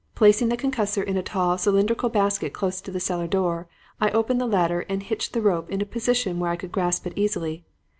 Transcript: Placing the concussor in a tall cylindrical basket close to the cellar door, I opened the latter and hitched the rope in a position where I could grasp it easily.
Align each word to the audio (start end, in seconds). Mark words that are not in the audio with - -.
Placing 0.15 0.49
the 0.49 0.57
concussor 0.57 1.03
in 1.03 1.15
a 1.15 1.21
tall 1.21 1.59
cylindrical 1.59 2.09
basket 2.09 2.53
close 2.53 2.81
to 2.81 2.89
the 2.89 2.99
cellar 2.99 3.27
door, 3.27 3.67
I 3.99 4.09
opened 4.09 4.41
the 4.41 4.47
latter 4.47 4.79
and 4.89 5.03
hitched 5.03 5.33
the 5.33 5.41
rope 5.41 5.69
in 5.69 5.79
a 5.79 5.85
position 5.85 6.39
where 6.39 6.49
I 6.49 6.55
could 6.55 6.71
grasp 6.71 7.05
it 7.05 7.13
easily. 7.15 7.63